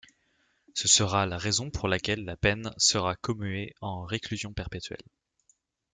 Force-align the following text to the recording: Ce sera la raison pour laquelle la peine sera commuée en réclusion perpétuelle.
Ce 0.73 0.87
sera 0.87 1.27
la 1.27 1.37
raison 1.37 1.69
pour 1.69 1.87
laquelle 1.87 2.25
la 2.25 2.35
peine 2.35 2.73
sera 2.77 3.15
commuée 3.15 3.75
en 3.81 4.01
réclusion 4.03 4.51
perpétuelle. 4.51 5.05